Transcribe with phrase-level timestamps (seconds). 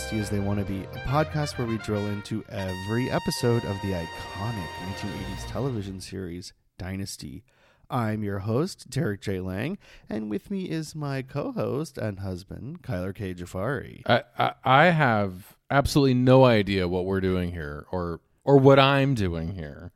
[0.00, 3.80] Welcome as They Want to Be, a podcast where we drill into every episode of
[3.82, 7.44] the iconic 1980s television series Dynasty.
[7.90, 9.40] I'm your host, Derek J.
[9.40, 9.78] Lang,
[10.08, 13.34] and with me is my co-host and husband, Kyler K.
[13.34, 14.02] Jafari.
[14.06, 19.14] I, I I have absolutely no idea what we're doing here or or what I'm
[19.14, 19.92] doing here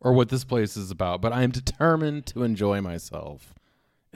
[0.00, 3.54] or what this place is about, but I'm determined to enjoy myself.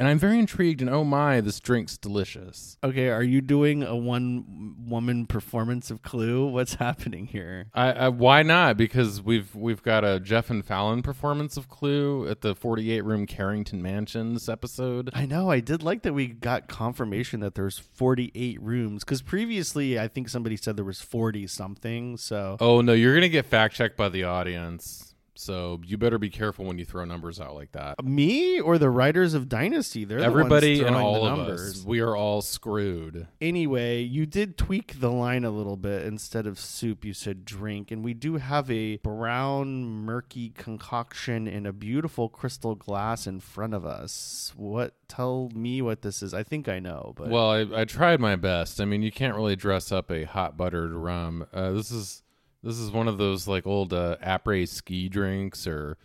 [0.03, 2.77] And I'm very intrigued and oh my, this drink's delicious.
[2.83, 6.45] Okay, are you doing a one-woman performance of Clue?
[6.49, 7.67] What's happening here?
[7.73, 8.77] I, I why not?
[8.77, 13.27] Because we've we've got a Jeff and Fallon performance of Clue at the 48 room
[13.27, 15.09] Carrington Mansions episode.
[15.13, 15.53] I know.
[15.53, 20.29] I did like that we got confirmation that there's 48 rooms because previously I think
[20.29, 22.17] somebody said there was 40 something.
[22.17, 25.12] So Oh no, you're gonna get fact checked by the audience.
[25.35, 28.05] So you better be careful when you throw numbers out like that.
[28.05, 32.01] me or the writers of Dynasty, they're Everybody the ones and all of us, we
[32.01, 33.27] are all screwed.
[33.41, 36.05] Anyway, you did tweak the line a little bit.
[36.05, 41.65] Instead of soup, you said drink, and we do have a brown, murky concoction in
[41.67, 44.53] a beautiful crystal glass in front of us.
[44.57, 44.95] What?
[45.09, 46.35] Tell me what this is.
[46.35, 48.81] I think I know, but Well, I, I tried my best.
[48.81, 51.47] I mean, you can't really dress up a hot buttered rum.
[51.53, 52.23] Uh, this is
[52.63, 55.99] this is one of those like old uh, après ski drinks or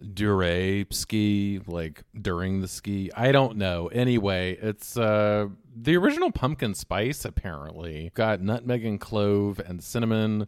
[0.00, 3.10] durée ski, like during the ski.
[3.16, 3.88] I don't know.
[3.88, 7.24] Anyway, it's uh, the original pumpkin spice.
[7.24, 10.46] Apparently, got nutmeg and clove and cinnamon.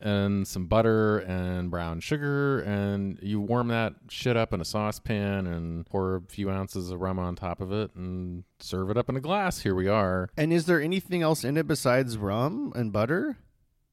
[0.00, 5.46] And some butter and brown sugar, and you warm that shit up in a saucepan
[5.46, 9.08] and pour a few ounces of rum on top of it and serve it up
[9.08, 9.60] in a glass.
[9.60, 10.28] Here we are.
[10.36, 13.38] And is there anything else in it besides rum and butter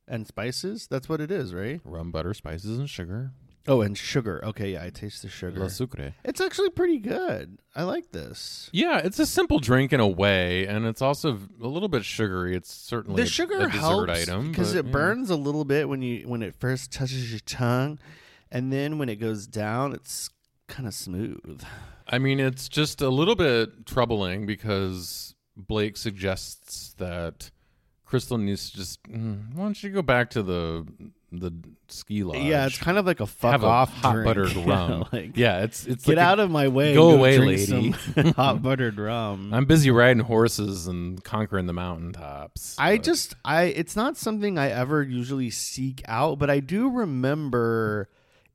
[0.07, 0.87] and spices?
[0.87, 1.81] That's what it is, right?
[1.83, 3.31] Rum, butter, spices, and sugar.
[3.67, 4.43] Oh, and sugar.
[4.43, 5.59] Okay, yeah, I taste the sugar.
[5.59, 6.15] La sucre.
[6.23, 7.59] It's actually pretty good.
[7.75, 8.69] I like this.
[8.73, 12.55] Yeah, it's a simple drink in a way, and it's also a little bit sugary.
[12.55, 14.91] It's certainly The sugar a dessert helps item because it yeah.
[14.91, 17.99] burns a little bit when you when it first touches your tongue,
[18.51, 20.29] and then when it goes down, it's
[20.67, 21.63] kind of smooth.
[22.07, 27.51] I mean, it's just a little bit troubling because Blake suggests that
[28.11, 29.01] Krystle needs to just.
[29.03, 30.85] mm, Why don't you go back to the
[31.31, 31.53] the
[31.87, 32.39] ski lodge?
[32.43, 34.25] Yeah, it's kind of like a fuck have off a hot drink.
[34.25, 35.05] buttered Yeah, rum.
[35.13, 36.93] like, yeah, it's it's Get like a- out of my way.
[36.93, 37.91] Go and away, lady.
[38.35, 39.53] hot buttered rum.
[39.53, 42.75] I'm busy riding horses and conquering the mountaintops.
[42.77, 46.89] I but- just I it's not something I ever usually seek out, but I do
[46.89, 48.09] remember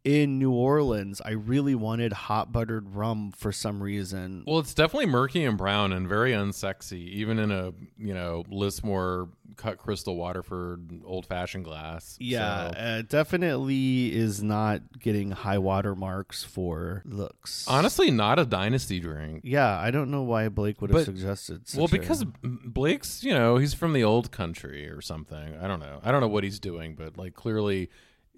[0.07, 4.45] in New Orleans I really wanted hot buttered rum for some reason.
[4.47, 9.29] Well, it's definitely murky and brown and very unsexy, even in a you know Lismore
[9.57, 12.17] cut crystal Waterford old fashioned glass.
[12.21, 17.67] yeah, So- uh, definitely is not getting high water marks for looks.
[17.67, 19.41] honestly, not a dynasty drink.
[19.45, 21.63] yeah, I don't know why Blake would have But- suggested.
[21.75, 25.57] Well, a- because Blake's, you know, he's from the old country or something.
[25.61, 26.01] I don't know.
[26.05, 27.89] I don't know what he's doing, but like clearly,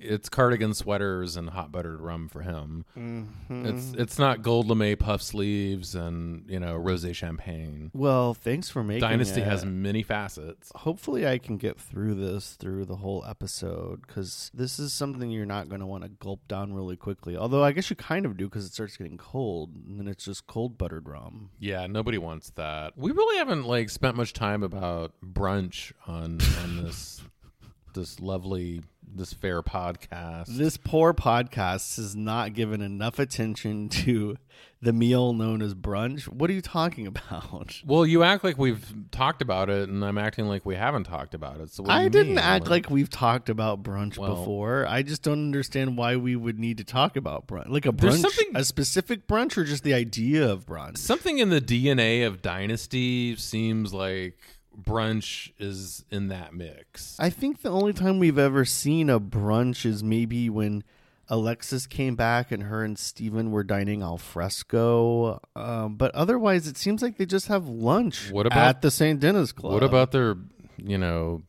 [0.00, 2.84] it's cardigan sweaters and hot buttered rum for him.
[2.96, 3.66] Mm-hmm.
[3.66, 7.90] It's it's not gold lame puff sleeves and you know rosé champagne.
[7.94, 9.46] well, thanks for making it Dynasty it.
[9.46, 10.70] has many facets.
[10.74, 15.46] hopefully I can get through this through the whole episode because this is something you're
[15.46, 17.36] not going to want to gulp down really quickly.
[17.36, 20.24] Although I guess you kind of do because it starts getting cold and then it's
[20.24, 21.50] just cold buttered rum.
[21.58, 22.96] Yeah, nobody wants that.
[22.96, 27.20] We really haven't like spent much time about brunch on on this
[27.94, 28.82] this lovely,
[29.14, 30.46] this fair podcast.
[30.46, 34.36] This poor podcast has not given enough attention to
[34.80, 36.24] the meal known as brunch.
[36.28, 37.80] What are you talking about?
[37.86, 41.34] well, you act like we've talked about it, and I'm acting like we haven't talked
[41.34, 41.70] about it.
[41.70, 42.38] So what do I didn't mean?
[42.38, 44.86] act like we've talked about brunch Well- before.
[44.86, 47.68] I just don't understand why we would need to talk about brunch.
[47.68, 50.98] Like a brunch, a specific brunch, or just the idea of brunch.
[50.98, 54.38] something in the DNA of Dynasty seems like
[54.82, 57.16] brunch is in that mix.
[57.18, 60.84] I think the only time we've ever seen a brunch is maybe when
[61.28, 65.40] Alexis came back and her and Steven were dining al fresco.
[65.54, 69.20] Um, but otherwise, it seems like they just have lunch What about- at the St.
[69.20, 69.72] Dennis Club.
[69.74, 70.36] What about their,
[70.78, 71.42] you know,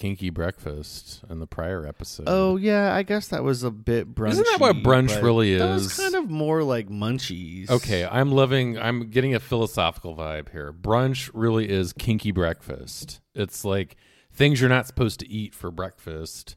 [0.00, 2.24] kinky breakfast in the prior episode?
[2.26, 4.30] Oh yeah, I guess that was a bit brunch.
[4.30, 7.70] Isn't that what brunch really That was kind of more like munchies.
[7.70, 8.78] Okay, I'm loving.
[8.78, 10.72] I'm getting a philosophical vibe here.
[10.72, 13.20] Brunch really is kinky breakfast.
[13.34, 13.96] It's like
[14.32, 16.56] things you're not supposed to eat for breakfast.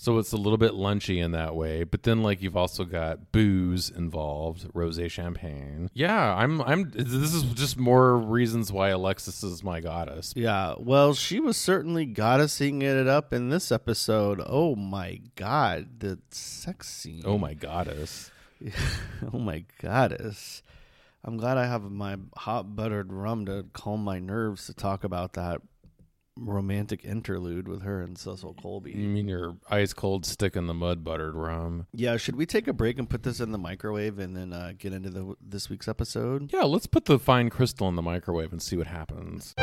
[0.00, 3.32] So it's a little bit lunchy in that way, but then like you've also got
[3.32, 5.90] booze involved, rosé champagne.
[5.92, 10.32] Yeah, I'm I'm this is just more reasons why Alexis is my goddess.
[10.34, 14.40] Yeah, well, she was certainly goddessing it up in this episode.
[14.46, 17.24] Oh my god, the sex scene.
[17.26, 18.30] Oh my goddess.
[19.34, 20.62] oh my goddess.
[21.22, 25.34] I'm glad I have my hot buttered rum to calm my nerves to talk about
[25.34, 25.60] that
[26.40, 28.92] romantic interlude with her and Cecil Colby.
[28.92, 31.86] You mean your ice cold stick in the mud buttered rum?
[31.92, 34.72] Yeah, should we take a break and put this in the microwave and then uh,
[34.78, 36.52] get into the this week's episode?
[36.52, 39.54] Yeah, let's put the fine crystal in the microwave and see what happens.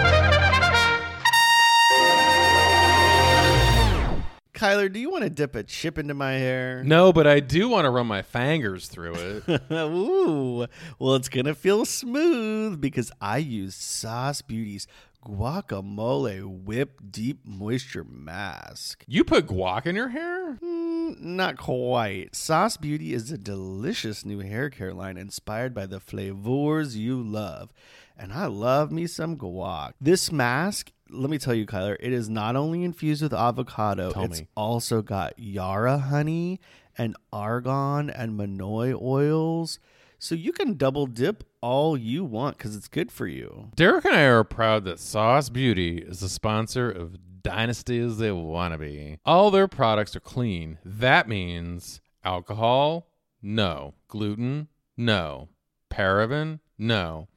[4.57, 6.83] Kyler, do you want to dip a chip into my hair?
[6.83, 9.61] No, but I do want to run my fingers through it.
[9.71, 10.65] Ooh,
[10.97, 14.87] well, it's gonna feel smooth because I use Sauce Beauty's
[15.25, 19.03] guacamole whip deep moisture mask.
[19.07, 20.57] you put guac in your hair?
[20.63, 22.35] Mm, not quite.
[22.35, 27.71] Sauce Beauty is a delicious new hair care line inspired by the flavors you love.
[28.17, 29.93] And I love me some guac.
[30.01, 34.23] This mask, let me tell you, Kyler, it is not only infused with avocado, Tell
[34.23, 34.47] it's me.
[34.55, 36.59] also got Yara honey
[36.97, 39.79] and argan and Monoi oils.
[40.19, 43.69] So you can double dip all you want because it's good for you.
[43.75, 48.31] Derek and I are proud that Sauce Beauty is a sponsor of Dynasty as they
[48.31, 49.19] want to be.
[49.25, 50.79] All their products are clean.
[50.83, 53.07] That means alcohol?
[53.41, 53.93] No.
[54.07, 54.67] Gluten?
[54.97, 55.49] No.
[55.89, 56.59] Paraben?
[56.77, 57.27] No.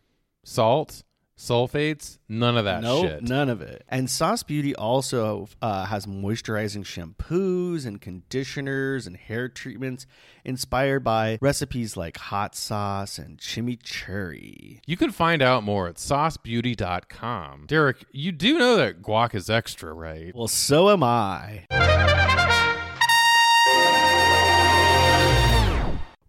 [0.42, 1.04] Salt?
[1.40, 2.18] Sulfates?
[2.28, 3.22] None of that nope, shit.
[3.22, 3.82] none of it.
[3.88, 10.06] And Sauce Beauty also uh, has moisturizing shampoos and conditioners and hair treatments
[10.44, 14.80] inspired by recipes like hot sauce and chimichurri.
[14.86, 17.64] You can find out more at saucebeauty.com.
[17.66, 20.34] Derek, you do know that guac is extra, right?
[20.34, 21.64] Well, so am I.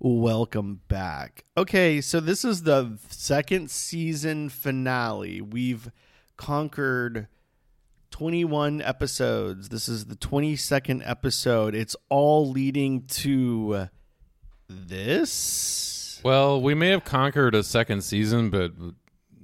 [0.04, 1.44] Welcome back.
[1.56, 5.42] Okay, so this is the second season finale.
[5.42, 5.92] We've
[6.38, 7.28] conquered
[8.10, 9.70] 21 episodes.
[9.70, 11.76] This is the 22nd episode.
[11.76, 13.90] It's all leading to
[14.68, 16.20] this.
[16.24, 18.72] Well, we may have conquered a second season, but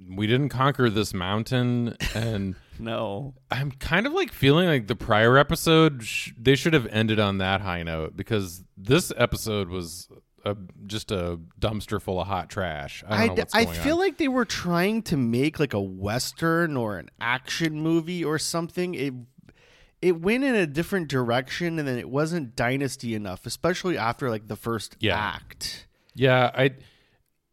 [0.09, 1.95] we didn't conquer this mountain.
[2.15, 3.35] And No.
[3.51, 7.37] I'm kind of like feeling like the prior episode, sh- they should have ended on
[7.37, 10.07] that high note because this episode was
[10.45, 13.03] a, just a dumpster full of hot trash.
[13.07, 13.99] I don't I, know d- what's I feel on.
[13.99, 18.95] like they were trying to make like a western or an action movie or something.
[18.95, 19.13] It
[20.01, 24.47] it went in a different direction, and then it wasn't dynasty enough, especially after like
[24.47, 25.17] the first Yeah.
[25.17, 25.87] act.
[26.13, 26.75] Yeah, I.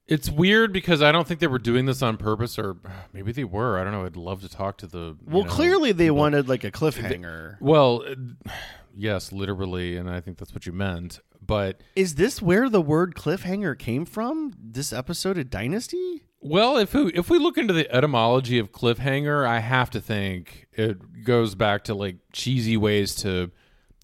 [0.07, 2.76] It's weird because I don't think they were doing this on purpose, or
[3.14, 3.79] maybe they were.
[3.79, 4.05] I don't know.
[4.05, 5.17] I'd love to talk to the.
[5.25, 6.17] Well, know, clearly they people.
[6.19, 7.57] wanted like a cliffhanger.
[7.61, 8.14] Well, uh,
[8.95, 11.21] yes, literally, and I think that's what you meant.
[11.47, 14.53] But Is this where the word cliffhanger came from?
[14.59, 16.23] This episode of Dynasty?
[16.41, 20.67] well, if we if we look into the etymology of cliffhanger, I have to think
[20.73, 23.51] it goes back to like cheesy ways to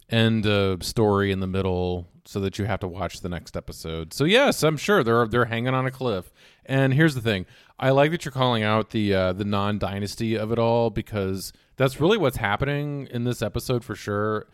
[0.08, 4.12] end a story in the middle so that you have to watch the next episode.
[4.14, 6.32] So yes, I'm sure they're they're hanging on a cliff.
[6.64, 7.44] And here's the thing:
[7.78, 11.52] I like that you're calling out the uh, the non dynasty of it all because
[11.76, 14.46] that's really what's happening in this episode for sure.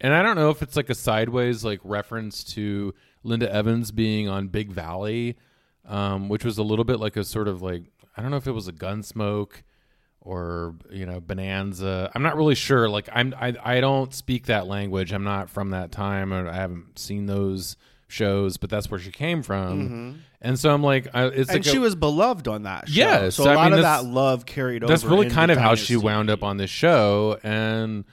[0.00, 4.28] And I don't know if it's like a sideways like reference to Linda Evans being
[4.28, 5.36] on Big Valley,
[5.86, 7.82] um, which was a little bit like a sort of like
[8.16, 9.62] I don't know if it was a Gunsmoke
[10.22, 12.10] or you know Bonanza.
[12.14, 12.88] I'm not really sure.
[12.88, 15.12] Like I'm I I don't speak that language.
[15.12, 17.76] I'm not from that time, or I haven't seen those
[18.08, 18.56] shows.
[18.56, 21.76] But that's where she came from, and so I'm like, I, it's and like she
[21.78, 22.94] a- was beloved on that show.
[22.94, 24.90] Yes, so a I lot mean, of that love carried over.
[24.92, 28.04] that's really kind of how she wound up on this show and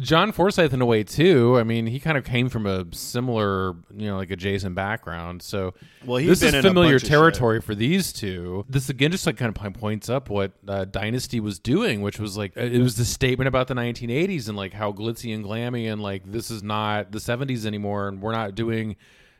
[0.00, 1.56] John Forsythe in a way too.
[1.58, 5.42] I mean, he kind of came from a similar, you know, like adjacent background.
[5.42, 5.74] So
[6.04, 8.64] Well, this is familiar territory for these two.
[8.68, 12.36] This again just like kind of points up what uh, Dynasty was doing, which was
[12.36, 16.02] like it was the statement about the 1980s and like how glitzy and glammy and
[16.02, 18.96] like this is not the 70s anymore, and we're not doing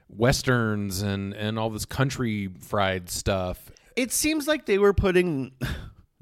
[0.09, 3.73] westerns and and all this country fried stuff.
[3.97, 5.53] It seems like they were putting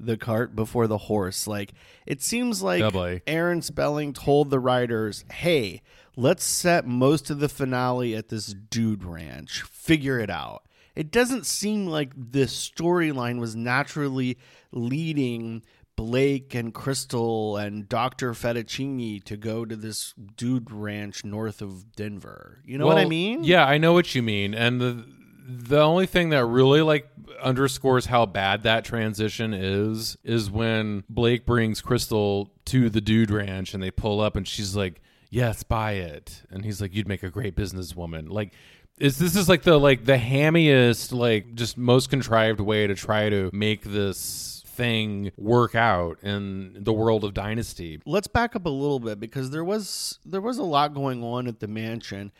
[0.05, 1.47] the cart before the horse.
[1.47, 1.73] Like
[2.05, 3.21] it seems like Doubly.
[3.27, 5.81] Aaron Spelling told the writers, "Hey,
[6.15, 9.61] let's set most of the finale at this dude ranch.
[9.63, 10.63] Figure it out."
[10.95, 14.37] It doesn't seem like this storyline was naturally
[14.71, 15.63] leading
[15.95, 18.33] Blake and Krystle and Dr.
[18.33, 22.59] Fettuccini to go to this dude ranch north of Denver.
[22.65, 23.43] You know what I mean?
[23.43, 24.53] Yeah, I know what you mean.
[24.53, 25.05] And the
[25.45, 27.09] the only thing that really like
[27.41, 33.73] underscores how bad that transition is is when Blake brings Krystle to the dude ranch
[33.73, 37.23] and they pull up and she's like, "Yes, buy it." And he's like, "You'd make
[37.23, 38.53] a great businesswoman." Like
[38.99, 43.29] is this is like the like the hammiest like just most contrived way to try
[43.29, 48.69] to make this thing work out in the world of dynasty let's back up a
[48.69, 52.31] little bit because there was there was a lot going on at the mansion.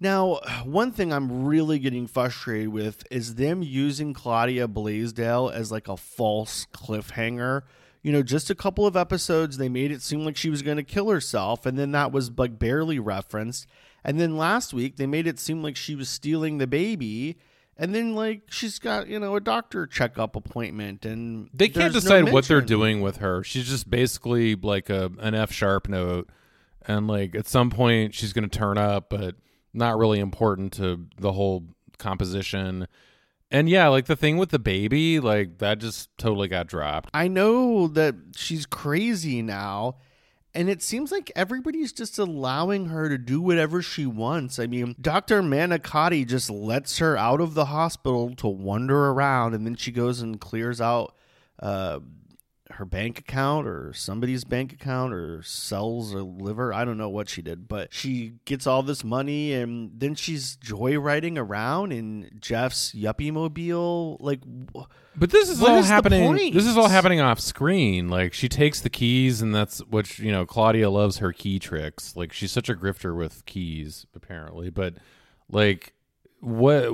[0.00, 5.88] Now, one thing I'm really getting frustrated with is them using Claudia Blaisdell as like
[5.88, 7.62] a false cliffhanger.
[8.02, 10.76] You know, just a couple of episodes they made it seem like she was going
[10.76, 13.66] to kill herself and then that was like barely referenced.
[14.04, 17.36] And then last week they made it seem like she was stealing the baby
[17.78, 22.04] and then like she's got, you know, a doctor checkup appointment and They can't there's
[22.04, 23.44] no decide what they're doing with her.
[23.44, 26.28] She's just basically like a an F sharp note,
[26.86, 29.36] and like at some point she's going to turn up, but
[29.72, 31.64] not really important to the whole
[31.98, 32.86] composition.
[33.50, 37.10] And yeah, like the thing with the baby, like that just totally got dropped.
[37.14, 39.96] I know that she's crazy now,
[40.54, 44.58] and it seems like everybody's just allowing her to do whatever she wants.
[44.58, 45.42] I mean, Dr.
[45.42, 50.20] Manicotti just lets her out of the hospital to wander around, and then she goes
[50.20, 51.14] and clears out
[51.60, 52.00] uh,
[52.72, 56.72] her bank account or somebody's bank account or sells a liver.
[56.72, 60.56] I don't know what she did, but she gets all this money, and then she's
[60.58, 64.18] joyriding around in Jeff's yuppie mobile.
[64.20, 64.40] Like,
[65.16, 66.52] But this is all is happening.
[66.52, 68.08] This is all happening off screen.
[68.08, 70.44] Like she takes the keys, and that's what you know.
[70.44, 72.16] Claudia loves her key tricks.
[72.16, 74.70] Like she's such a grifter with keys, apparently.
[74.70, 74.94] But
[75.50, 75.94] like,
[76.40, 76.90] what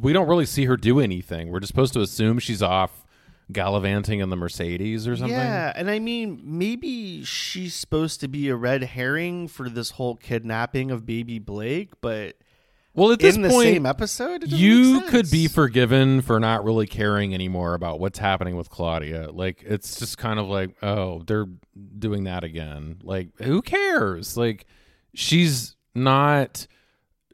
[0.00, 1.50] we don't really see her do anything.
[1.50, 3.05] We're just supposed to assume she's off
[3.52, 5.36] gallivanting in the Mercedes or something.
[5.36, 10.16] Yeah, and I mean, maybe she's supposed to be a red herring for this whole
[10.16, 12.36] kidnapping of baby Blake, but
[12.94, 16.86] Well, at this in the point, same episode, you could be forgiven for not really
[16.86, 19.30] caring anymore about what's happening with Claudia.
[19.30, 21.46] Like it's just kind of like, oh, they're
[21.98, 22.98] doing that again.
[23.02, 24.36] Like who cares?
[24.36, 24.66] Like
[25.14, 26.66] she's not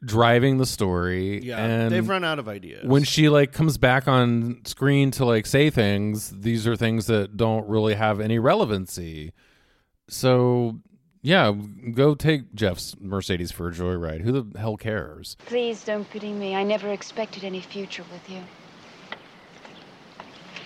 [0.05, 2.85] driving the story Yeah, and they've run out of ideas.
[2.85, 7.37] when she like comes back on screen to like say things, these are things that
[7.37, 9.31] don't really have any relevancy.
[10.09, 10.79] So,
[11.21, 11.53] yeah,
[11.93, 14.21] go take Jeff's Mercedes for a joyride.
[14.21, 15.37] Who the hell cares?
[15.45, 16.55] Please don't pity me.
[16.55, 18.41] I never expected any future with you.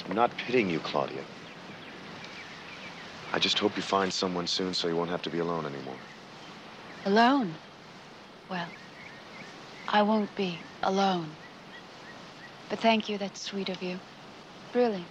[0.09, 1.21] I'm not pitying you, Claudia.
[3.33, 5.97] I just hope you find someone soon so you won't have to be alone anymore.
[7.05, 7.53] Alone?
[8.49, 8.67] Well,
[9.87, 11.29] I won't be alone.
[12.69, 13.99] But thank you, that's sweet of you.
[14.73, 15.05] Really.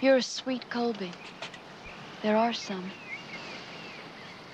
[0.00, 1.12] You're a sweet Colby.
[2.22, 2.90] There are some.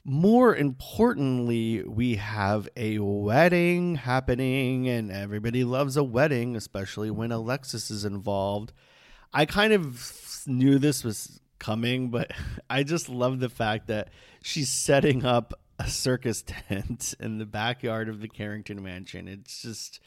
[0.05, 7.91] More importantly, we have a wedding happening, and everybody loves a wedding, especially when Alexis
[7.91, 8.73] is involved.
[9.33, 12.33] I kind of knew this was coming, but
[12.71, 14.11] I just love the fact that
[14.43, 19.29] she's setting up a circus tent in the backyard of the Carrington Mansion.
[19.29, 20.01] It's just.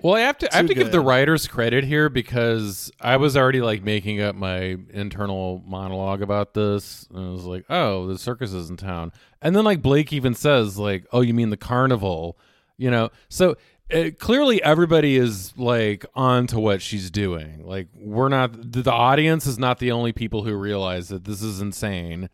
[0.00, 3.36] Well, I have to I have to give the writers credit here because I was
[3.36, 7.08] already like making up my internal monologue about this.
[7.12, 9.10] And I was like, "Oh, the circus is in town,"
[9.42, 12.38] and then like Blake even says, "Like, oh, you mean the carnival?"
[12.76, 13.56] You know, so
[13.92, 17.64] uh clearly everybody is like on to what she's doing.
[17.64, 21.42] Like, we're not the, the audience is not the only people who realize that this
[21.42, 22.28] is insane.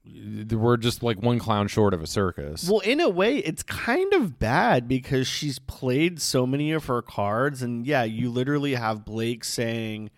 [0.51, 2.69] We're just like one clown short of a circus.
[2.69, 7.03] Well, in a way, it's kind of bad because she's played so many of her
[7.03, 10.11] cards, and yeah, you literally have Blake saying,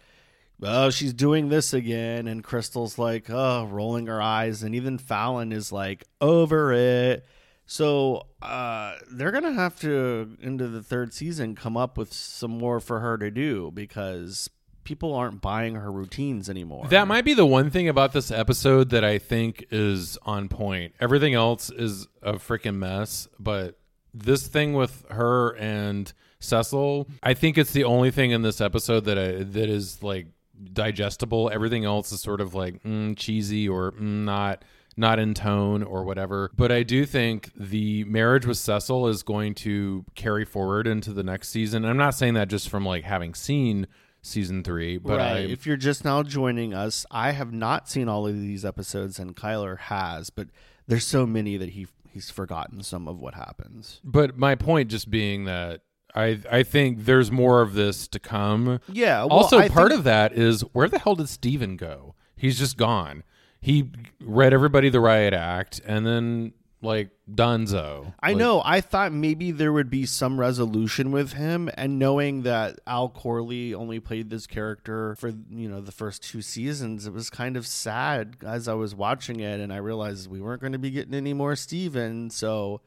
[0.62, 5.52] "Oh, she's doing this again," and Krystle's like, "Oh," rolling her eyes, and even Fallon
[5.52, 7.26] is like, "Over it."
[7.66, 12.80] So uh, they're gonna have to into the third season come up with some more
[12.80, 14.49] for her to do because
[14.85, 16.87] people aren't buying her routines anymore.
[16.88, 20.94] That might be the one thing about this episode that I think is on point.
[21.00, 23.78] Everything else is a freaking mess, but
[24.14, 29.04] this thing with her and Cecil, I think it's the only thing in this episode
[29.06, 30.28] that I, that is like
[30.73, 31.50] digestible.
[31.52, 34.64] Everything else is sort of like mm, cheesy or mm, not
[34.96, 36.50] not in tone or whatever.
[36.56, 41.22] But I do think the marriage with Cecil is going to carry forward into the
[41.22, 41.84] next season.
[41.84, 43.86] I'm not saying that just from like having seen
[44.22, 45.36] season three, but right.
[45.36, 49.18] I, if you're just now joining us, I have not seen all of these episodes,
[49.18, 50.48] and Kyler has, but
[50.86, 54.00] there's so many that he he's forgotten some of what happens.
[54.02, 55.82] But my point just being that
[56.14, 58.80] I I think there's more of this to come.
[58.90, 59.20] Yeah.
[59.20, 62.14] well, also, I part think- of that is where the hell did Steven go?
[62.34, 63.22] He's just gone.
[63.66, 68.14] He read everybody the riot act and then like Dunzo.
[68.20, 68.62] I Like, know.
[68.64, 73.75] I thought maybe there would be some resolution with him, and knowing that Al Corley
[73.75, 77.66] only played this character for you know the first two seasons, it was kind of
[77.66, 81.14] sad as I was watching it, and I realized we weren't going to be getting
[81.14, 82.30] any more Steven.
[82.30, 82.82] So,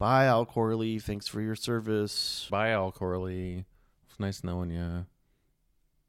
[0.00, 0.98] bye, Al Corley.
[0.98, 2.48] Thanks for your service.
[2.50, 3.66] Bye, Al Corley.
[4.10, 5.06] It's nice knowing you.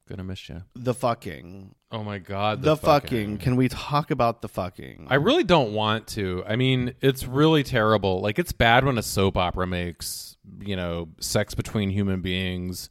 [0.10, 0.64] Gonna miss you.
[0.76, 3.38] The fucking, Oh my god, the, fucking.
[3.38, 5.08] Can we talk about the fucking?
[5.10, 6.44] I really don't want to.
[6.48, 8.20] I mean, it's really terrible.
[8.20, 12.90] Like it's bad when a soap opera makes, you know, sex between human beings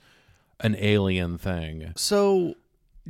[0.60, 1.92] an alien thing.
[1.96, 2.54] So,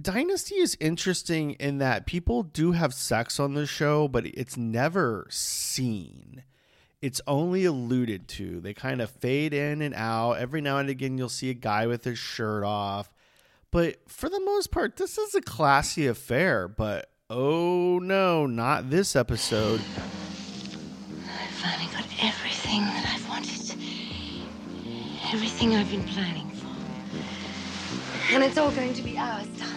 [0.00, 5.26] Dynasty is interesting in that people do have sex on the show, but it's never
[5.30, 6.44] seen.
[7.00, 8.60] It's only alluded to.
[8.60, 10.34] They kind of fade in and out.
[10.34, 13.12] Every now and again, you'll see a guy with his shirt off.
[13.70, 16.68] But for the most part, this is a classy affair.
[16.68, 19.80] But oh no, not this episode.
[19.80, 23.74] I finally got everything that I've wanted.
[25.32, 26.68] Everything I've been planning for.
[28.34, 29.74] And it's all going to be ours, darling.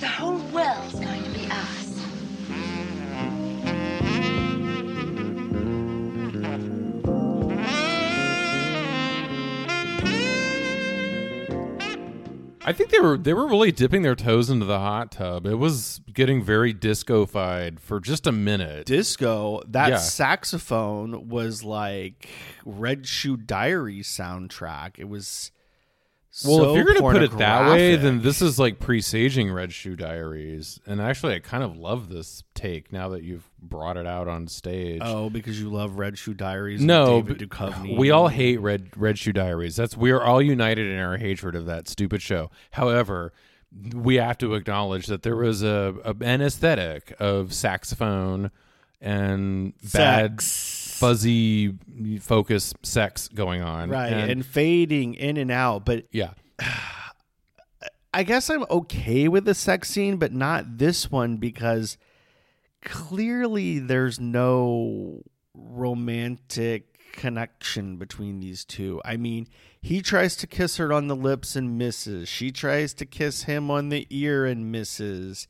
[0.00, 1.87] The whole world's going to be ours.
[12.68, 15.46] I think they were they were really dipping their toes into the hot tub.
[15.46, 18.84] It was getting very disco-fied for just a minute.
[18.84, 19.96] Disco, that Yeah.
[19.96, 22.28] saxophone was like
[22.66, 24.98] Red Shoe Diary soundtrack.
[24.98, 25.50] It was
[26.44, 29.50] well, so if you're going to put it that way, then this is like presaging
[29.52, 30.80] Red Shoe Diaries.
[30.86, 34.46] And actually, I kind of love this take now that you've brought it out on
[34.46, 35.00] stage.
[35.04, 36.80] Oh, because you love Red Shoe Diaries.
[36.80, 37.20] no,
[37.98, 39.76] we all hate Red Red Shoe Diaries.
[39.76, 42.50] That's we are all united in our hatred of that stupid show.
[42.72, 43.32] However,
[43.94, 48.50] we have to acknowledge that there was a, a an aesthetic of saxophone
[49.00, 50.40] and bad
[50.98, 51.74] fuzzy
[52.20, 53.90] focus sex going on.
[53.90, 55.84] right and, fading in and out.
[55.84, 56.32] But yeah,
[58.14, 61.98] I guess I'm okay with the sex scene, but not this one because
[62.84, 65.22] clearly there's no
[65.54, 69.00] romantic connection between these two.
[69.04, 69.48] I mean,
[69.80, 72.28] he tries to kiss her on the lips and misses.
[72.28, 75.48] She tries to kiss him on the ear and misses.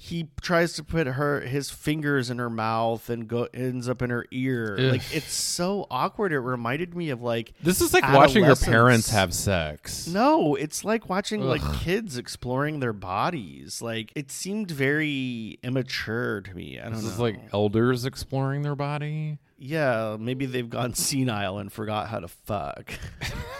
[0.00, 4.10] He tries to put her his fingers in her mouth and go ends up in
[4.10, 4.76] her ear.
[4.78, 4.92] Ugh.
[4.92, 6.32] Like it's so awkward.
[6.32, 10.06] It reminded me of like this is like watching your parents have sex.
[10.06, 13.82] No, it's like watching like kids exploring their bodies.
[13.82, 16.78] Like it seemed very immature to me.
[16.78, 17.10] I don't This know.
[17.10, 19.38] is like elders exploring their body.
[19.58, 22.92] yeah, maybe they've gone senile and forgot how to fuck.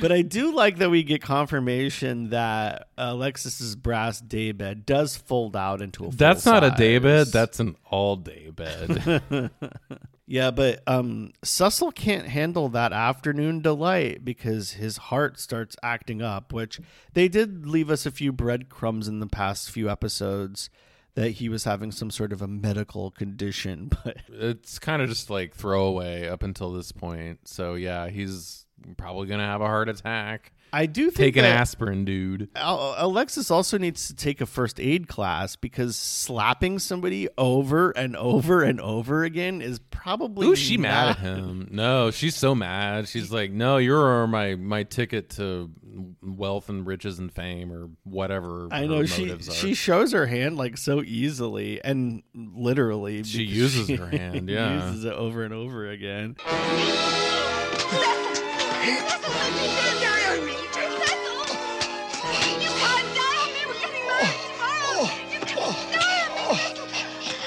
[0.00, 5.82] but I do like that we get confirmation that Alexis's brass daybed does fold out
[5.82, 6.10] into a.
[6.10, 7.28] That's not a day bed.
[7.28, 9.50] That's an all day bed.
[10.28, 16.52] Yeah, but um, Cecil can't handle that afternoon delight because his heart starts acting up,
[16.52, 16.80] which
[17.12, 20.68] they did leave us a few breadcrumbs in the past few episodes
[21.14, 23.90] that he was having some sort of a medical condition.
[24.04, 27.46] But it's kind of just like throwaway up until this point.
[27.46, 28.65] So yeah, he's
[28.96, 30.52] probably gonna have a heart attack.
[30.72, 32.48] I do think Take an aspirin, dude.
[32.56, 38.62] Alexis also needs to take a first aid class because slapping somebody over and over
[38.62, 40.48] and over again is probably.
[40.48, 41.68] Ooh, she mad not- at him.
[41.70, 43.08] No, she's so mad.
[43.08, 45.70] She's like, "No, you're my my ticket to
[46.20, 49.52] wealth and riches and fame, or whatever." I her know she motives are.
[49.52, 53.22] she shows her hand like so easily and literally.
[53.22, 54.88] She uses she her hand, yeah.
[54.88, 56.36] uses it over and over again.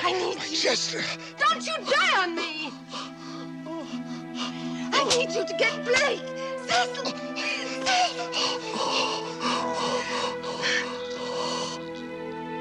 [0.01, 0.57] I need you.
[0.57, 1.01] Chester.
[1.37, 2.71] Don't you die on me.
[4.91, 6.19] I need you to get Blake.
[6.67, 7.13] Cecil.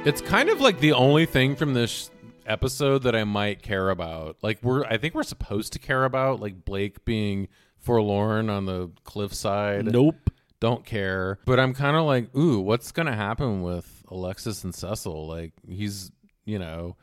[0.05, 2.13] It's kind of like the only thing from this
[2.47, 4.37] episode that I might care about.
[4.41, 7.49] Like we're I think we're supposed to care about like Blake being
[7.81, 9.87] forlorn on the cliffside.
[9.87, 10.31] Nope.
[10.61, 11.39] Don't care.
[11.45, 15.27] But I'm kind of like, ooh, what's going to happen with Alexis and Cecil?
[15.29, 16.11] Like he's,
[16.45, 16.97] you know,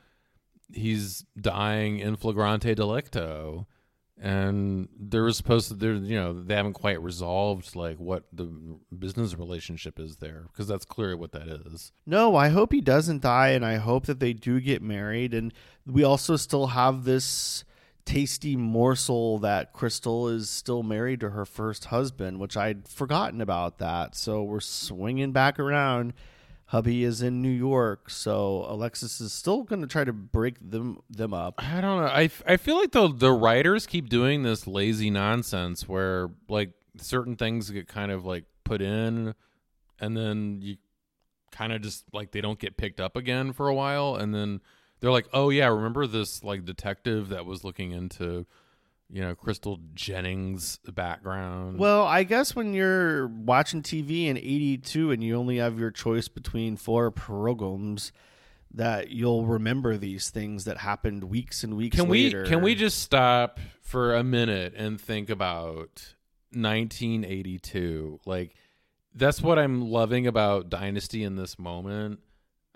[0.73, 3.65] he's dying in flagrante delicto
[4.21, 8.45] and there was supposed to there you know they haven't quite resolved like what the
[8.97, 13.21] business relationship is there because that's clearly what that is No, I hope he doesn't
[13.21, 15.33] die, and I hope that they do get married.
[15.33, 15.53] And
[15.85, 17.65] we also still have this
[18.05, 23.79] tasty morsel that Krystle is still married to her first husband, which I'd forgotten about
[23.79, 24.15] that.
[24.15, 26.13] So we're swinging back around.
[26.69, 30.99] Hubby is in New York, so Alexis is still going to try to break them
[31.11, 31.55] them up.
[31.59, 32.07] I don't know.
[32.07, 37.35] I, I feel like the the writers keep doing this lazy nonsense where like certain
[37.35, 39.35] things get kind of like put in,
[39.99, 40.77] and then you
[41.51, 44.59] kind of just like they don't get picked up again for a while, and then
[45.05, 48.47] they're like, oh yeah, remember this like detective that was looking into
[49.07, 51.77] you know Krystle Jennings' background.
[51.77, 56.27] Well, I guess when you're watching TV in 82 and you only have your choice
[56.27, 58.11] between four programs
[58.73, 62.41] that you'll remember these things that happened weeks and weeks can later.
[62.41, 66.15] we can we just stop for a minute and think about
[66.51, 68.55] 1982 like
[69.13, 72.19] that's what i'm loving about dynasty in this moment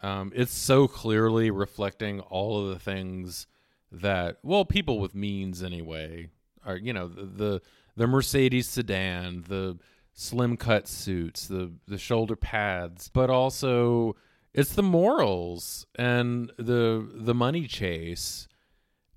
[0.01, 3.47] um, it's so clearly reflecting all of the things
[3.91, 6.27] that well people with means anyway
[6.65, 7.61] are you know the the,
[7.95, 9.77] the mercedes sedan the
[10.13, 14.15] slim cut suits the the shoulder pads but also
[14.53, 18.47] it's the morals and the the money chase.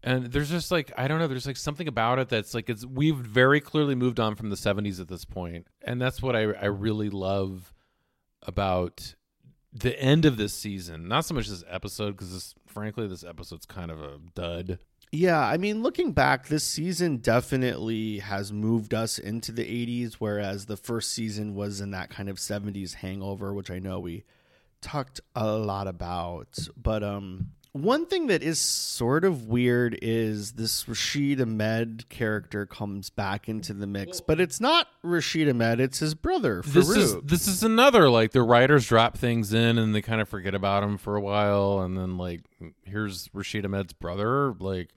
[0.05, 2.85] And there's just like i don't know there's like something about it that's like it's
[2.85, 6.41] we've very clearly moved on from the 70s at this point and that's what i
[6.41, 7.73] i really love
[8.43, 9.15] about
[9.73, 13.91] the end of this season not so much this episode because frankly this episode's kind
[13.91, 14.79] of a dud
[15.15, 20.65] Yeah, I mean, looking back, this season definitely has moved us into the 80s, whereas
[20.65, 24.25] the first season was in that kind of 70s hangover, which I know we
[24.81, 26.57] talked a lot about.
[26.79, 33.09] But um, one thing that is sort of weird is this Rashid Ahmed character comes
[33.09, 36.73] back into the mix, but it's not Rashid Ahmed; it's his brother, Farouk.
[36.73, 40.29] this is this is another like the writers drop things in and they kind of
[40.29, 42.43] forget about him for a while and then like
[42.85, 44.91] here's Rashid Ahmed's brother like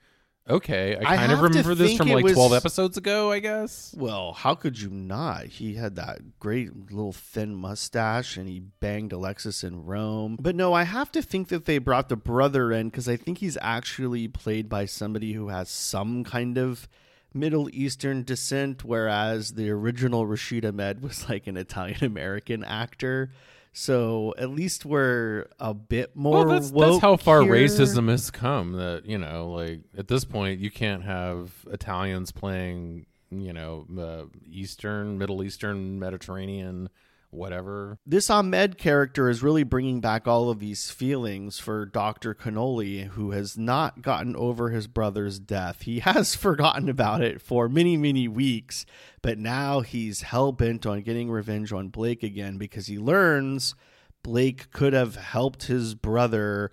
[0.49, 4.33] okay I kind of remember this from like was- 12 episodes ago I guess Well,
[4.33, 5.45] how could you not?
[5.45, 10.37] He had that great little thin mustache and he banged Alexis in Rome.
[10.39, 13.39] But no, I have to think that they brought the brother in because I think
[13.39, 16.87] he's actually played by somebody who has some kind of
[17.33, 23.31] Middle Eastern descent, whereas the original Rashid Ahmed was like an Italian American actor.
[23.77, 26.45] So at least we're a bit more.
[26.45, 27.51] well that's, that's how far here.
[27.51, 33.05] racism has come that you know like at this point you can't have Italians playing
[33.31, 36.89] you know uh, Eastern Middle Eastern Mediterranean
[37.35, 42.33] whatever this Ahmed character is really bringing back all of these feelings for Dr.
[42.33, 45.83] Cannoli, who has not gotten over his brother's death.
[45.83, 48.85] He has forgotten about it for many, many weeks,
[49.21, 53.75] but now he's hell bent on getting revenge on Blake again because he learns
[54.23, 56.71] Blake could have helped his brother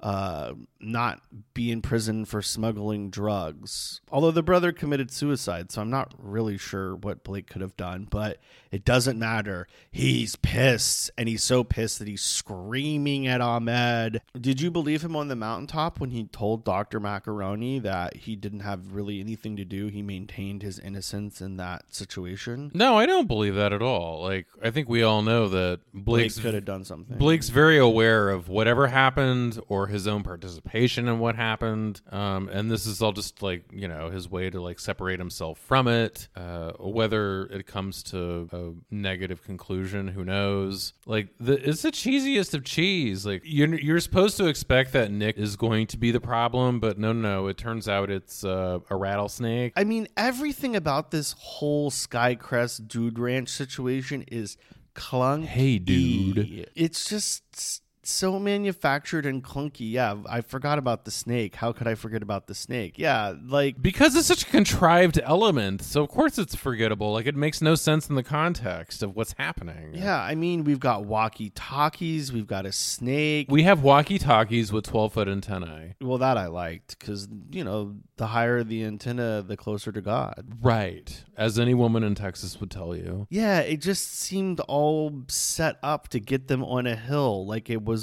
[0.00, 1.20] uh, not
[1.54, 4.00] be in prison for smuggling drugs.
[4.10, 8.06] Although the brother committed suicide, so I'm not really sure what Blake could have done,
[8.10, 8.38] but
[8.70, 9.66] it doesn't matter.
[9.90, 14.22] He's pissed, and he's so pissed that he's screaming at Ahmed.
[14.40, 17.00] Did you believe him on the mountaintop when he told Dr.
[17.00, 19.88] Macaroni that he didn't have really anything to do?
[19.88, 22.70] He maintained his innocence in that situation.
[22.74, 26.34] no I don't believe that at all like I think we all know that Blake
[26.36, 27.18] could have done something.
[27.18, 32.00] Blake's very aware of whatever happened or his own participation in what happened.
[32.10, 35.58] Um, and this is all just like, you know, his way to like separate himself
[35.58, 36.28] from it.
[36.36, 40.92] Uh, whether it comes to a negative conclusion, who knows?
[41.06, 43.26] Like, the, it's the cheesiest of cheese.
[43.26, 46.98] Like, you're, you're supposed to expect that Nick is going to be the problem, but
[46.98, 49.72] no, no, it turns out it's uh, a rattlesnake.
[49.76, 54.56] I mean, everything about this whole Skycrest Dude Ranch situation is
[54.94, 55.46] clunky.
[55.46, 56.68] Hey, dude.
[56.74, 59.90] It's just it's so manufactured and clunky.
[59.92, 61.54] Yeah, I forgot about the snake.
[61.54, 62.94] How could I forget about the snake?
[62.96, 67.12] Yeah, like because it's such a contrived element, so of course it's forgettable.
[67.12, 69.94] Like it makes no sense in the context of what's happening.
[69.94, 73.46] yeah, I mean, we've got walkie talkies, we've got a snake.
[73.48, 75.94] We have walkie talkies with 12 foot antennae.
[76.00, 80.44] well, that I liked because you know, the higher the antenna, the closer to God.
[80.60, 81.24] Right.
[81.36, 83.26] As any woman in Texas would tell you.
[83.30, 87.84] Yeah, it just seemed all set up to get them on a hill, like it
[87.84, 87.99] was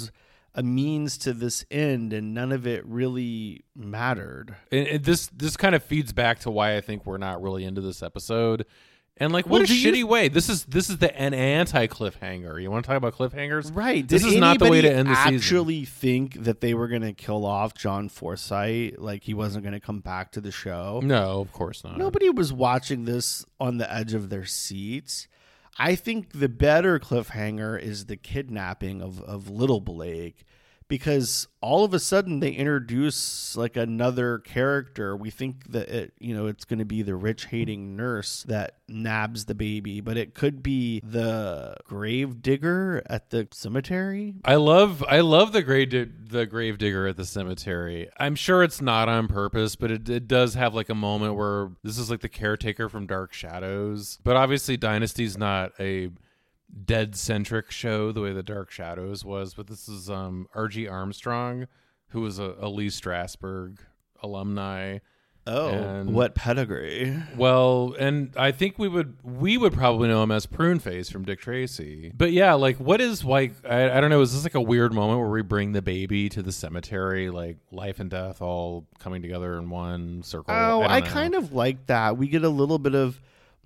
[0.54, 4.56] a means to this end, and none of it really mattered.
[4.72, 7.64] And it, this this kind of feeds back to why I think we're not really
[7.64, 8.64] into this episode.
[9.20, 10.28] And like, what Well, a do you- shitty way!
[10.28, 12.62] This is this is the an anti cliffhanger.
[12.62, 14.06] You want to talk about cliffhangers, Right.
[14.06, 15.34] This Did is not the way to end the season.
[15.34, 19.72] actually think that they were going to kill off John Forsythe, like he wasn't going
[19.74, 21.00] to come back to the show?
[21.02, 21.98] No, of course not.
[21.98, 25.26] Nobody was watching this on the edge of their seats.
[25.78, 30.44] I think the better cliffhanger is the kidnapping of, of Little Blake
[30.88, 35.14] because all of a sudden they introduce like another character.
[35.16, 38.78] We think that it, you know, it's going to be the rich hating nurse that
[38.88, 44.34] nabs the baby, but it could be the grave digger at the cemetery.
[44.44, 48.08] I love I love the grave di- the grave digger at the cemetery.
[48.18, 51.70] I'm sure it's not on purpose, but it, it does have like a moment where
[51.82, 54.18] this is like the caretaker from Dark Shadows.
[54.24, 56.10] But obviously, Dynasty's not a
[56.84, 59.54] dead centric show the way the Dark Shadows was.
[59.54, 60.86] But this is um R.G.
[60.88, 61.66] Armstrong,
[62.08, 63.78] who was a, a Lee Strasberg
[64.22, 64.98] alumni.
[65.50, 67.16] Oh, And- what pedigree?
[67.34, 71.24] Well, and I think we would we would probably know him as Prune Face from
[71.24, 72.12] Dick Tracy.
[72.14, 74.92] But yeah, like what is like I, I don't know, is this like a weird
[74.92, 79.22] moment where we bring the baby to the cemetery, like life and death all coming
[79.22, 80.52] together in one circle?
[80.54, 82.18] Oh, don't I, kind of like that.
[82.18, 83.18] We get a little bit of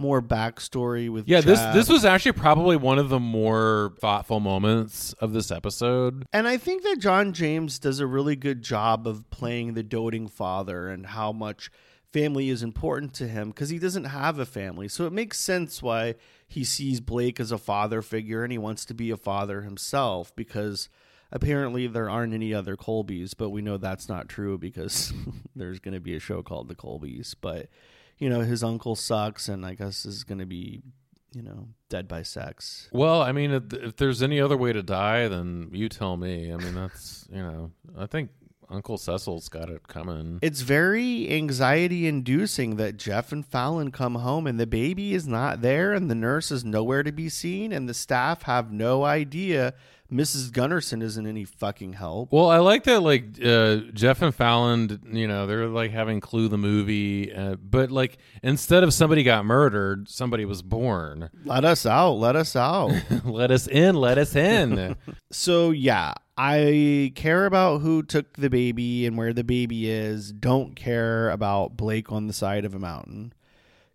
[0.02, 5.12] more backstory with Yeah, this this was actually probably one of the more thoughtful moments
[5.14, 6.26] of this episode.
[6.32, 10.26] And I think that John James does a really good job of playing the doting
[10.26, 11.70] father and how much
[12.12, 14.88] family is important to him because he doesn't have a family.
[14.88, 18.84] So it makes sense why he sees Blake as a father figure and he wants
[18.86, 20.88] to be a father himself because
[21.30, 25.12] apparently there aren't any other Colbys, but we know that's not true because
[25.56, 27.34] there's going to be a show called The Colbys.
[27.40, 27.68] But,
[28.18, 30.83] you know, his uncle sucks and I guess is going to be,
[31.35, 32.88] you know, dead by sex.
[32.92, 36.53] Well, I mean, if, if there's any other way to die, then you tell me.
[36.53, 38.31] I mean, that's you know, I think
[38.72, 40.38] Uncle Cecil's got it coming.
[40.40, 45.61] It's very anxiety inducing that Jeff and Fallon come home and the baby is not
[45.61, 49.75] there and the nurse is nowhere to be seen and the staff have no idea
[50.12, 50.51] Mrs.
[50.51, 52.33] Gunnarsson isn't any fucking help.
[52.33, 56.48] Well, I like that, like uh, Jeff and Fallon, you know, they're like having Clue
[56.48, 61.31] the movie, uh, but like instead of somebody got murdered, somebody was born.
[61.44, 62.92] Let us out, let us out.
[63.25, 64.96] let us in, let us in.
[65.33, 70.33] so, yeah, I care about who took the baby and where the baby is.
[70.33, 73.33] Don't care about Blake on the side of a mountain.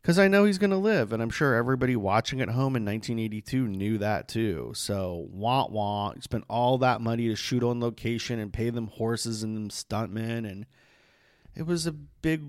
[0.08, 2.86] Because I know he's going to live, and I'm sure everybody watching at home in
[2.86, 4.72] 1982 knew that too.
[4.74, 9.44] So, wah wah, spent all that money to shoot on location and pay them horses
[9.44, 10.66] and them stuntmen, and
[11.56, 12.42] it was a big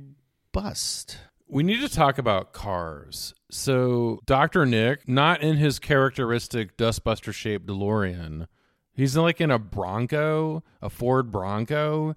[0.52, 1.18] bust.
[1.48, 3.34] we need to talk about cars.
[3.50, 4.64] So, Dr.
[4.64, 8.46] Nick, not in his characteristic dustbuster shaped DeLorean,
[8.92, 12.14] he's like in a Bronco, a Ford Bronco.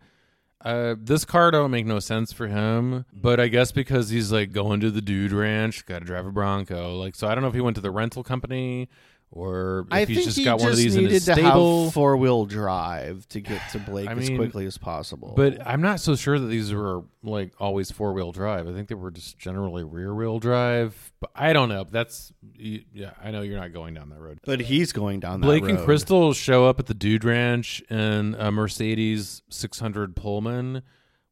[0.63, 4.51] Uh, this car don't make no sense for him, but I guess because he's like
[4.51, 6.95] going to the dude ranch, got to drive a Bronco.
[6.95, 8.87] Like, so I don't know if he went to the rental company
[9.33, 11.25] or if I he's think just he got just one of these in needed his
[11.25, 11.85] to stable.
[11.85, 15.33] have four wheel drive to get to Blake I as mean, quickly as possible.
[15.37, 18.67] But I'm not so sure that these were like always four wheel drive.
[18.67, 21.13] I think they were just generally rear wheel drive.
[21.21, 21.85] But I don't know.
[21.85, 23.11] That's yeah.
[23.23, 24.39] I know you're not going down that road.
[24.45, 25.71] but he's going down that Blake road.
[25.71, 30.81] and Krystle show up at the Dude Ranch in a Mercedes 600 Pullman,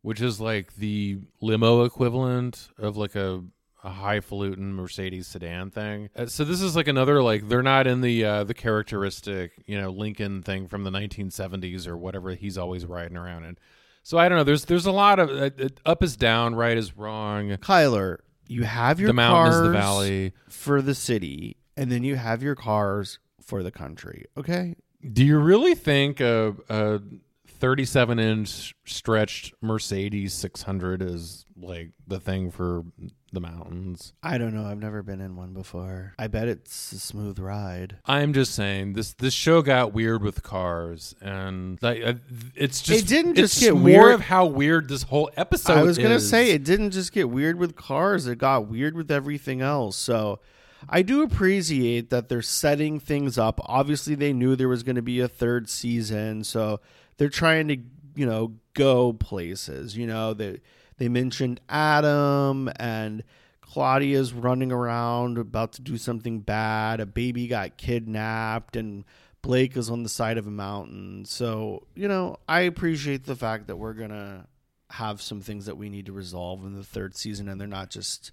[0.03, 3.43] which is like the limo equivalent of like a,
[3.83, 6.09] a highfalutin Mercedes sedan thing.
[6.15, 9.79] Uh, so this is like another like they're not in the uh, the characteristic you
[9.79, 13.57] know Lincoln thing from the 1970s or whatever he's always riding around in.
[14.03, 14.43] So I don't know.
[14.43, 15.49] There's there's a lot of uh,
[15.85, 17.49] up is down, right is wrong.
[17.57, 20.33] Kyler, you have your The mountain is the valley.
[20.49, 24.25] for the city, and then you have your cars for the country.
[24.37, 24.75] Okay,
[25.13, 26.99] Do you really think a, a
[27.47, 32.83] 37 inch stretched Mercedes 600 is like the thing for
[33.31, 34.13] the mountains?
[34.23, 34.65] I don't know.
[34.65, 36.13] I've never been in one before.
[36.19, 37.97] I bet it's a smooth ride.
[38.05, 42.13] I'm just saying this this show got weird with cars, and like uh,
[42.55, 45.73] it's just It didn't just it's get more weird- of how weird this whole episode.
[45.77, 46.29] I was gonna is.
[46.29, 49.95] say it didn't just get weird with cars; it got weird with everything else.
[49.97, 50.39] So,
[50.87, 53.59] I do appreciate that they're setting things up.
[53.65, 56.79] Obviously, they knew there was going to be a third season, so
[57.17, 57.77] they're trying to,
[58.15, 59.97] you know, go places.
[59.97, 60.61] You know, they
[60.99, 63.23] they mentioned Adam and
[63.61, 66.99] Claudia's running around about to do something bad.
[66.99, 69.05] A baby got kidnapped and
[69.41, 71.23] Blake is on the side of a mountain.
[71.25, 74.45] So, you know, I appreciate the fact that we're going to
[74.89, 77.89] have some things that we need to resolve in the third season and they're not
[77.89, 78.31] just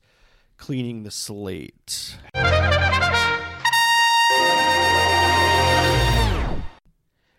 [0.57, 2.17] cleaning the slate.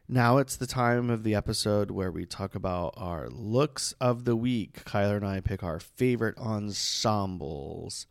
[0.10, 4.36] Now it's the time of the episode where we talk about our looks of the
[4.36, 4.86] week.
[4.86, 8.08] Kyler and I pick our favorite ensembles.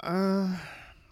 [0.00, 0.58] Uh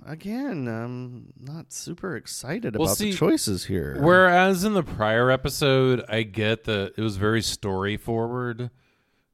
[0.07, 3.97] again, I'm not super excited Well, about see, the choices here.
[4.01, 8.71] Whereas in the prior episode, I get that it was very story forward.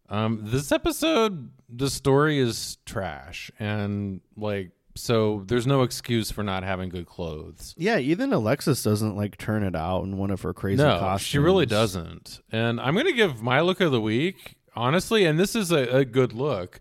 [0.09, 6.62] Um, this episode, the story is trash, and like, so there's no excuse for not
[6.62, 7.74] having good clothes.
[7.78, 11.22] yeah, even Alexis doesn't like turn it out in one of her crazy no, costumes.
[11.26, 12.40] she really doesn't.
[12.52, 16.04] And I'm gonna give my look of the week, honestly, and this is a, a
[16.04, 16.80] good look.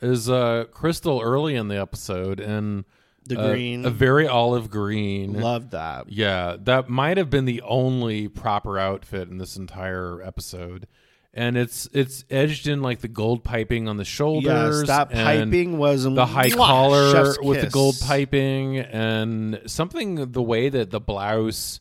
[0.00, 2.84] Is uh Krystle early in the episode and
[3.26, 3.84] The uh, green.
[3.84, 5.34] a very olive green.
[5.34, 6.10] Love that.
[6.10, 10.88] Yeah, that might have been the only proper outfit in this entire episode.
[11.34, 14.80] And it's it's edged in like the gold piping on the shoulders.
[14.80, 20.42] Yes, that piping was the high mwah, collar with the gold piping and something the
[20.42, 21.80] way that the blouse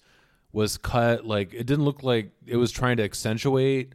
[0.53, 3.93] was cut like it didn't look like it was trying to accentuate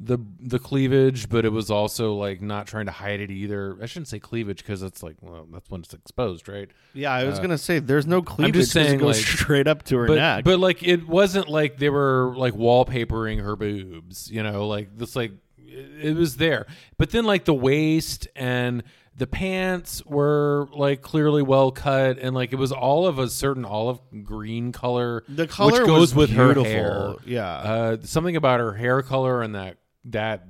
[0.00, 3.86] the the cleavage but it was also like not trying to hide it either i
[3.86, 7.38] shouldn't say cleavage because it's like well that's when it's exposed right Yeah, I was
[7.38, 8.54] Uh, gonna say there's no cleavage.
[8.54, 10.44] I'm it just goes like- straight up to her but, neck.
[10.44, 15.16] But like it wasn't like they were like wallpapering her boobs, you know, like this
[15.16, 16.66] like it, it was there.
[16.96, 18.82] But then like the waist and
[19.16, 23.64] the pants were like clearly well cut and like it was all of a certain
[23.64, 26.62] olive green color The color which goes was with beautiful.
[26.64, 27.14] her hair.
[27.26, 27.48] Yeah.
[27.48, 29.76] Uh something about her hair color and that
[30.12, 30.46] that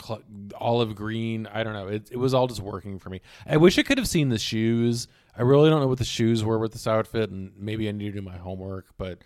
[0.00, 0.22] cl-
[0.56, 1.88] olive green, I don't know.
[1.88, 3.20] It it was all just working for me.
[3.46, 5.08] I wish I could have seen the shoes.
[5.36, 8.12] I really don't know what the shoes were with this outfit, and maybe I need
[8.12, 8.88] to do my homework.
[8.98, 9.18] But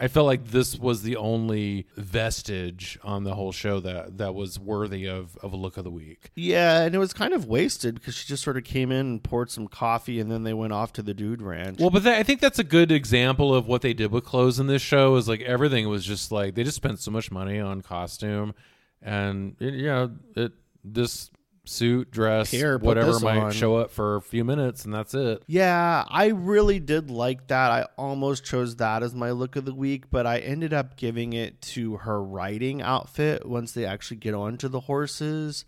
[0.00, 4.56] I felt like this was the only vestige on the whole show that that was
[4.58, 6.30] worthy of of a look of the week.
[6.36, 9.22] yeah, and it was kind of wasted because she just sort of came in and
[9.24, 11.80] poured some coffee, and then they went off to the dude ranch.
[11.80, 14.60] Well, but that, I think that's a good example of what they did with clothes
[14.60, 15.16] in this show.
[15.16, 18.54] Is like everything was just like they just spent so much money on costume,
[19.02, 20.52] and it, you know it
[20.84, 21.30] this
[21.68, 23.52] suit dress Here, whatever might on.
[23.52, 25.42] show up for a few minutes, and that's it.
[25.46, 27.70] Yeah, I really did like that.
[27.70, 31.32] I almost chose that as my look of the week, but I ended up giving
[31.32, 35.64] it to her riding outfit once they actually get onto the horses.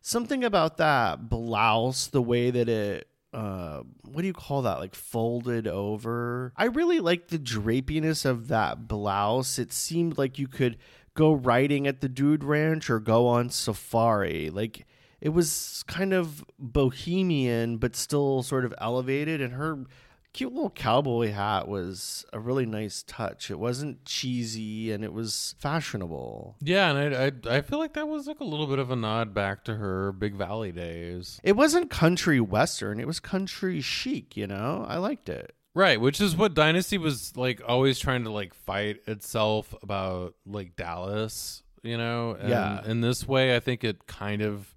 [0.00, 4.94] Something about that blouse, the way that it uh what do you call that like
[4.94, 10.76] folded over i really like the drapiness of that blouse it seemed like you could
[11.14, 14.50] go riding at the dude ranch or go on safari.
[14.50, 14.86] Like
[15.20, 19.40] it was kind of bohemian but still sort of elevated.
[19.40, 19.84] And her
[20.32, 23.50] cute little cowboy hat was a really nice touch.
[23.50, 26.56] It wasn't cheesy and it was fashionable.
[26.60, 28.96] Yeah, and I, I I feel like that was like a little bit of a
[28.96, 31.40] nod back to her Big Valley days.
[31.44, 32.98] it wasn't country western.
[32.98, 34.86] It was country chic you know?
[34.88, 38.98] I liked it Right, which is what Dynasty was like always trying to like fight
[39.06, 42.36] itself about like Dallas, you know?
[42.38, 42.84] And Yeah.
[42.84, 44.74] In this way, I think it kind of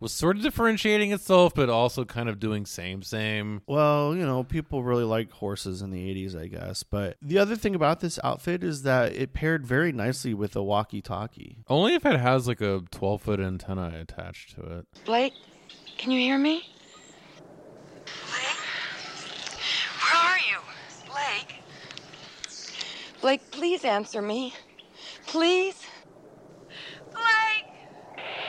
[0.00, 3.60] was sort of differentiating itself, but also kind of doing same same.
[3.66, 6.82] Well, you know, people really like horses in the 80s, I guess.
[6.82, 10.62] But the other thing about this outfit is that it paired very nicely with a
[10.62, 11.58] walkie talkie.
[11.66, 14.86] Only if it has like a twelve foot antenna attached to it.
[15.04, 15.34] Blake,
[15.98, 16.62] can you hear me?
[20.00, 20.58] Where are you?
[21.10, 21.56] Blake?
[23.20, 24.54] Blake, please answer me.
[25.26, 25.82] Please?
[27.12, 27.64] Blake!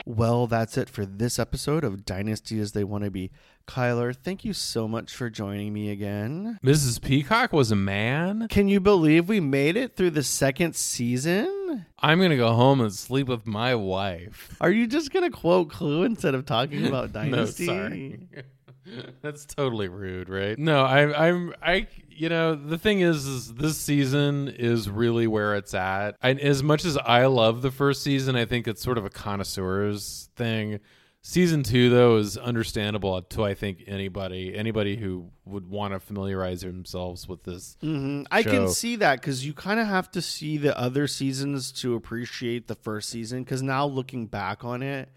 [0.05, 3.31] Well, that's it for this episode of Dynasty as They Want to Be.
[3.67, 6.57] Kyler, thank you so much for joining me again.
[6.63, 7.01] Mrs.
[7.01, 8.47] Peacock was a man.
[8.49, 11.85] Can you believe we made it through the second season?
[11.99, 14.55] I'm gonna go home and sleep with my wife.
[14.59, 17.65] Are you just going to quote Clue instead of talking about Dynasty?
[17.67, 18.27] No, sorry.
[19.21, 20.57] That's totally rude, right?
[20.57, 21.87] No, I, I'm, I,
[22.19, 26.17] you know, the thing is, is this season is really where it's at.
[26.21, 29.09] And as much as I love the first season, I think it's sort of a
[29.09, 30.81] connoisseur's thing.
[31.21, 36.61] Season two, though, is understandable to I think anybody, anybody who would want to familiarize
[36.61, 37.77] themselves with this.
[37.81, 38.25] Mhm.
[38.31, 41.95] I can see that because you kind of have to see the other seasons to
[41.95, 43.43] appreciate the first season.
[43.43, 45.09] Because now looking back on it,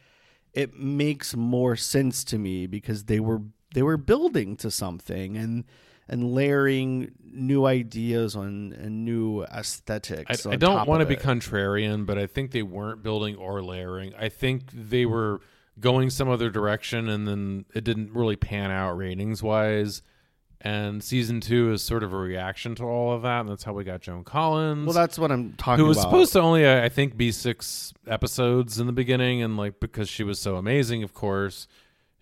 [0.53, 3.43] it makes more sense to me because they were
[3.75, 5.65] they were building to something, and
[6.09, 10.47] and layering new ideas on and new aesthetics.
[10.47, 14.13] I on don't want to be contrarian, but I think they weren't building or layering.
[14.19, 15.41] I think they were
[15.81, 20.03] going some other direction, and then it didn't really pan out ratings wise.
[20.65, 23.73] And season two is sort of a reaction to all of that, and that's how
[23.73, 24.87] we got Joan Collins.
[24.87, 26.11] Well, that's what I'm talking about who was about.
[26.11, 30.23] supposed to only, I think, be six episodes in the beginning, and like because she
[30.23, 31.67] was so amazing, of course,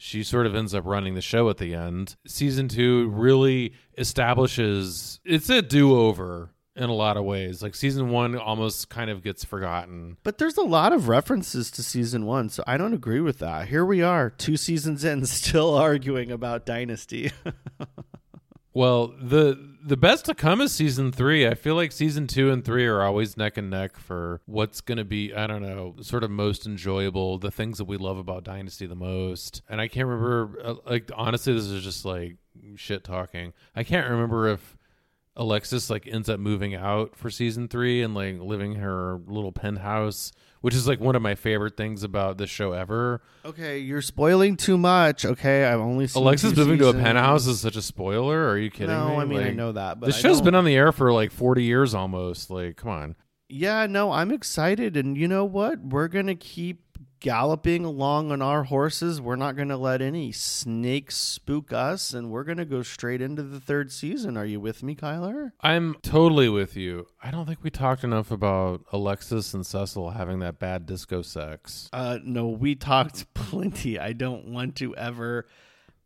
[0.03, 2.17] she sort of ends up running the show at the end.
[2.27, 7.63] Season two really establishes it's a do over in a lot of ways.
[7.63, 10.17] Like season one almost kind of gets forgotten.
[10.23, 13.69] But there's a lot of references to season one, so I don't agree with that.
[13.69, 17.31] Here we are, two seasons in, still arguing about Dynasty.
[18.73, 21.47] Well, the the best to come is season three.
[21.47, 24.99] I feel like season two and three are always neck and neck for what's going
[24.99, 28.45] to be, I don't know, sort of most enjoyable, the things that we love about
[28.45, 29.63] Dynasty the most.
[29.69, 32.37] And I can't remember, uh, like, honestly, this is just like
[32.77, 33.55] shit talking.
[33.75, 34.77] I can't remember if
[35.37, 40.33] Alexis, like, ends up moving out for season three and, like, living her little penthouse,
[40.61, 43.23] which is, like, one of my favorite things about this show ever.
[43.45, 45.25] okay, you're spoiling too much.
[45.25, 48.49] Okay, I've only seen Alexis moving to a penthouse is such a spoiler.
[48.49, 49.17] Are you kidding No, me?
[49.17, 51.63] I mean, I know that, but this show's been on the air for like 40
[51.65, 52.51] years almost.
[52.51, 53.17] Like, come on.
[53.49, 54.97] Yeah, no, I'm excited.
[54.97, 55.81] And you know what?
[55.81, 56.90] We're going to keep
[57.21, 59.21] galloping along on our horses.
[59.21, 62.13] We're not going to let any snakes spook us.
[62.13, 64.37] And we're going to go straight into the third season.
[64.37, 65.53] Are you with me, Kyler?
[65.61, 67.07] I'm totally with you.
[67.23, 71.89] I don't think we talked enough about Alexis and Cecil having that bad disco sex.
[71.93, 73.99] Uh, no, we talked plenty.
[73.99, 75.47] I don't want to ever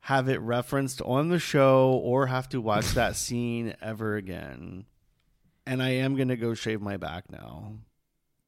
[0.01, 4.85] have it referenced on the show or have to watch that scene ever again.
[5.67, 7.79] And I am going to go shave my back now.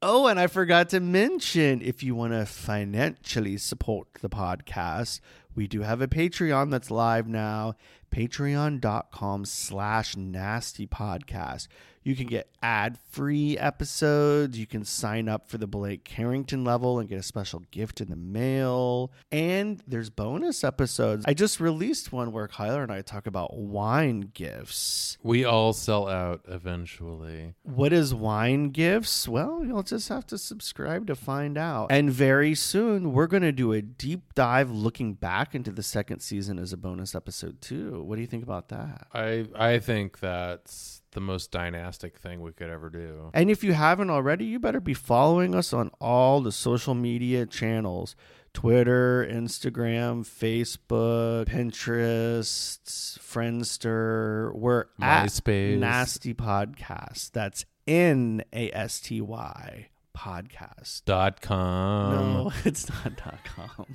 [0.09, 5.19] Oh, and I forgot to mention if you want to financially support the podcast,
[5.57, 7.75] we do have a Patreon that's live now.
[8.15, 11.67] Patreon.com slash nasty podcast.
[12.07, 14.57] You can get ad free episodes.
[14.57, 18.11] You can sign up for the Blake Carrington level and get a special gift in
[18.11, 19.11] the mail.
[19.33, 21.25] And there's bonus episodes.
[21.27, 25.19] I just released one where Kyler and I talk about wine gifts.
[25.25, 27.55] We all sell out eventually.
[27.65, 29.27] What is wine gifts?
[29.27, 31.91] Well, you'll just have to subscribe to find out.
[31.91, 36.21] And very soon, we're going to do a deep dive looking back into the second
[36.21, 38.01] season as a bonus episode, too.
[38.05, 39.09] What do you think about that?
[39.13, 43.31] I I think that's the most dynastic thing we could ever do.
[43.33, 47.47] And if you haven't already, you better be following us on all the social media
[47.47, 48.15] channels
[48.53, 52.79] Twitter, Instagram, Facebook, Pinterest,
[53.19, 54.55] Friendster.
[54.55, 55.75] We're MySpace.
[55.75, 57.33] at Nasty Podcast.
[57.33, 61.07] That's N A S T Y podcast.
[61.07, 62.13] Dot com.
[62.13, 63.87] no, it's not dot com.